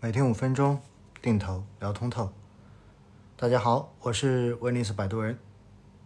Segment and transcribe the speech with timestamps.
[0.00, 0.80] 每天五分钟，
[1.20, 2.30] 定投聊通透。
[3.36, 5.36] 大家好，我是威尼斯摆渡人。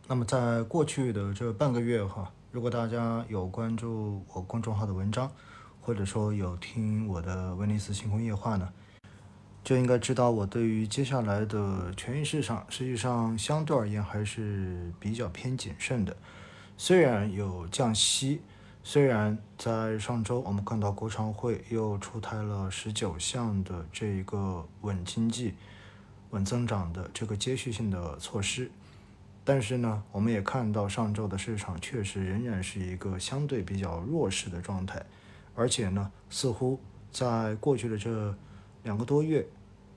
[0.09, 5.31] 那么在过去的这半个月哈，如果大家有关注我公众号的文章，
[5.83, 8.73] 或者说有听我的威尼斯星空夜话呢，
[9.63, 16.17] 就应该知道我对于接下来的权益市场，实际上相对而言还是比较偏谨慎的。
[16.79, 18.41] 虽然有降息。
[18.85, 25.55] 虽然在上周我们看到国常会又出台了十九项的这一个稳经济、
[26.31, 28.69] 稳增长的这个接续性的措施，
[29.45, 35.01] 但是呢，我们也看到上周的市场确实仍然是一个相对比较弱势的状态，
[35.55, 36.81] 而且呢，似乎
[37.13, 38.35] 在过去的这
[38.83, 39.47] 两个多月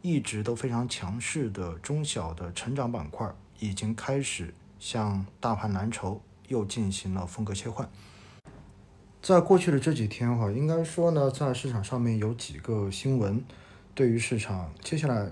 [0.03, 3.27] 一直都非常强势的中小的成长板块
[3.57, 7.89] 已经开始向大盘蓝筹又进行了风格切换。
[9.25, 13.43] 在过去的这几天哈，应该说呢，在市场上面有几个新闻，
[13.95, 15.31] 对于市场接下来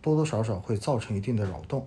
[0.00, 1.86] 多多少少会造成一定的扰动。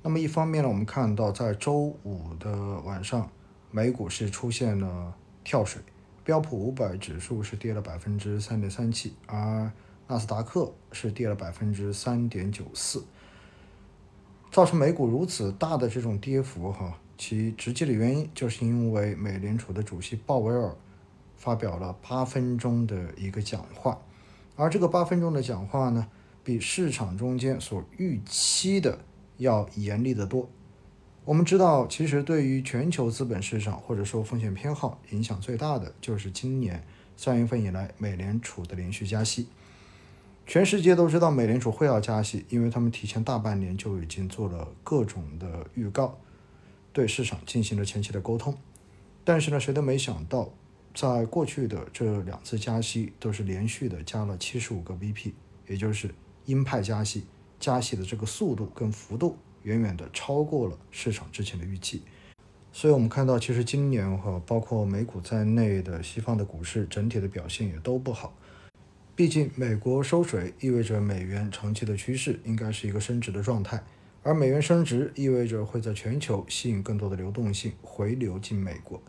[0.00, 3.30] 那么一方面呢，我们看到在周五的晚上，
[3.70, 5.82] 美股是出现了跳水，
[6.24, 9.70] 标普五百指数是跌了百分之三点三七，而
[10.08, 13.04] 纳斯达克是跌了百分之三点九四。
[14.50, 20.74] 造成美股如此大的这种跌幅哈，其直接的原因就是因为美联储的主席鲍威尔。
[21.36, 23.98] 发表了八分钟的一个讲话，
[24.56, 26.08] 而这个八分钟的讲话呢，
[26.42, 28.98] 比市场中间所预期的
[29.38, 30.48] 要严厉得多。
[31.24, 36.84] 我们知道，其实对于全球资本市场或者说风险偏好影响最大的，就是今年
[37.16, 39.48] 三月份以来美联储的连续加息。
[40.46, 46.18] 全世界都知道美联储会要加息，因为他们提前大半年就已经做了各种的预告，
[46.92, 48.54] 对市场进行了前期的沟通。
[49.24, 50.50] 但是呢，谁都没想到。
[50.94, 55.32] 在过去的这两次加息都是连续的加了七十五个 BP，
[55.66, 56.14] 也就是
[56.44, 57.24] 鹰派加息，
[57.58, 62.02] 加息的这个速度跟幅度远远的超过了市场之前的预期。
[62.70, 68.32] 所以，我们看到其实今年哈，包括美股在内的西方的股市整体的表现也都不好。
[69.16, 73.82] 毕竟，美国收水意味着美元长期的趋势应该是一个升值的状态，
[74.22, 79.02] 而美元升值意味着会在全球吸引更多的流动性回流进美国。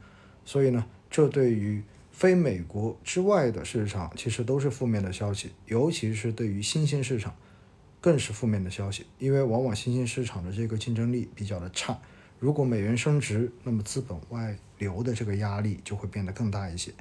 [0.43, 0.83] 所以呢？
[1.09, 7.35] 这对于非美国之外的市场，其实都是负面的消息，尤其是对于新兴市场，
[7.99, 9.05] 更是负面的消息。
[9.19, 11.99] 因为往往新兴市场的这个竞争力比较的差，
[12.39, 16.91] 如果美元升值，那么资本外流的这个压力就会变得更大一些。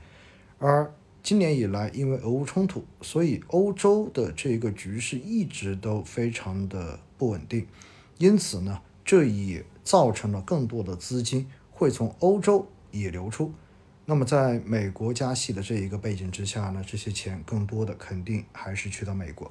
[0.58, 0.92] 而
[1.22, 7.66] 今年以来，因为俄乌冲突，所以欧洲的这个局势一直都非常的不稳定，
[8.18, 13.52] 因此呢，这也造成了更多的资金会从欧洲也流出。
[14.06, 19.50] 那么，在美国加息的这一个背景之下呢，这些钱更多的肯定还是去到美国，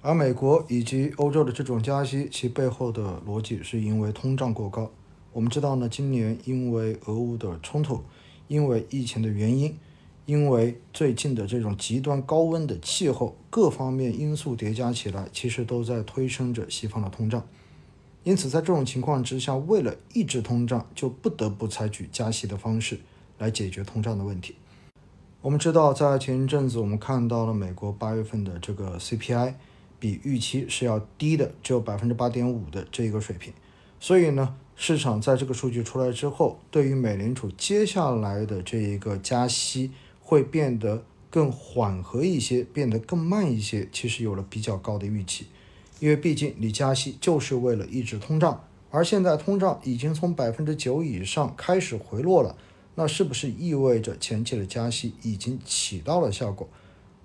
[0.00, 4.92] 而美国以及欧洲的这种加息，其背后的逻辑是因为通胀过高。
[5.32, 8.04] 我们知道呢，今年因为俄乌的冲突，
[8.46, 9.76] 因为疫情的原因，
[10.24, 17.44] 因为最近的这种极端高温的气候，各方面因素叠加起来，其实都在推升着西方的通胀。
[18.22, 23.00] 因此，在这种情况之下，为了抑制通胀，就不得不采取加息的方式。
[23.38, 24.56] 来解决通胀的问题。
[25.40, 29.54] 我们知道，在前一阵子，我们看到了美国八月份的这个 CPI
[29.98, 33.52] 比预期是要低的，只有百分之八点五的这个水平。
[34.00, 39.90] 所以呢，市场在这个数据出来之后，对于美联储接下来的这一个加息
[40.20, 45.46] 会变得更缓和一些，变得更慢一些，其实有了比较高的预期。
[46.00, 52.56] 因为毕竟你加息就是为了抑制通胀，而现在通胀已经从百分之九以上开始回落了。
[52.94, 56.68] 那是不是意味着前期的加息已经起到了效果？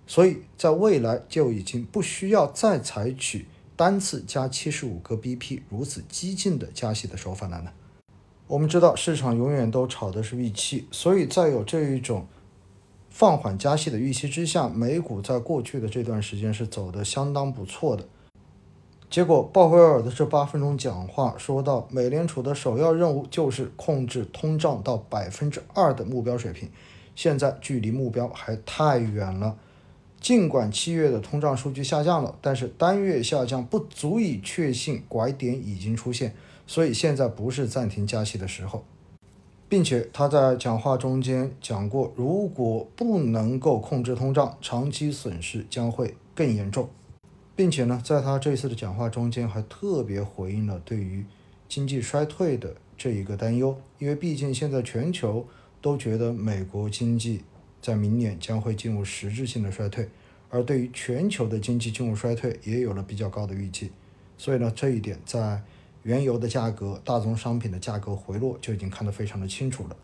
[0.08, 7.72] 所以在未来就已经不需要再采取单次加七十五个 BP 如此激进的加息的手法了呢？
[8.48, 12.26] 我们知道市场永远都炒的是预期，所以在有这一种
[13.12, 18.08] 放缓加息的预期之下，美股在过去的这段时间是走的相当不错的。
[19.10, 26.70] 结果，鲍威尔的这八分钟讲话说到，美联储的首要任务就是控制通胀到百分之二的目标水平，
[27.16, 29.58] 现在距离目标还太远了。
[30.22, 36.36] 尽管七月的通胀数据下降了，但是单月下降不足以确信拐点已经出现，
[36.68, 38.84] 所以现在不是暂停加息的时候，
[39.68, 46.88] 并且他在讲话中间讲过，如果不能够控制通胀，长期损失将会更严重。
[47.60, 51.26] 并且呢，在他这次的讲话中间，还特别回应了对于
[51.68, 55.46] 经济衰退的这一个担忧，因为毕竟现在全球
[55.82, 57.44] 都觉得美国经济
[57.82, 60.08] 在明年将会进入实质性的衰退，
[60.50, 63.92] 而对于全球的经济进入衰退也有了比较高的预期。
[64.38, 65.62] 所以呢，这一点在
[66.04, 69.98] 原油的价格、大宗商品的价格回落就已经看得非常的清楚了。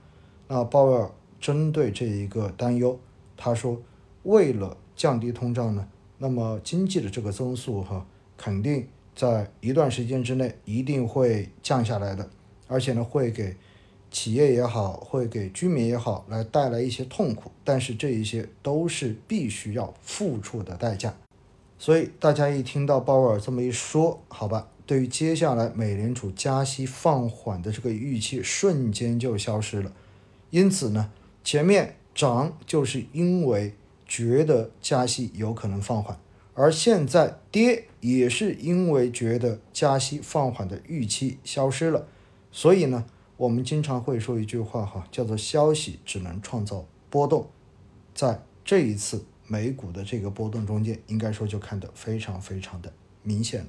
[0.49, 1.09] 那鲍威尔
[1.39, 2.99] 针对这一个担忧，
[3.37, 3.81] 他说，
[4.23, 8.05] 为了降低通胀呢，那么经济的这个增速哈，
[8.37, 12.29] 肯定在一段时间之内一定会降下来的，
[12.67, 13.55] 而且呢，会给
[14.11, 17.51] 企业也好，会给居民也好，来带来一些痛苦。
[17.63, 21.13] 但是这一些都是必须要付出的代价。
[21.77, 29.91] 所以大家一听到鲍威尔这么一说，好吧，对于接下来美联储加息放缓的这个预期瞬间就消失了。
[30.51, 31.11] 因此呢，
[31.43, 33.73] 前面涨就是因为
[34.15, 36.17] 觉得加息有可能放缓，
[36.53, 42.07] 而现在跌也是因为觉得加息放缓的预期消失了。
[42.49, 43.03] 所以呢，
[43.35, 47.49] 我们经常会说一句话哈，叫做“消息只能创造波动”。
[48.15, 53.67] 在这一次美股的这个波动中间，应该说就看得非常非常的明显了。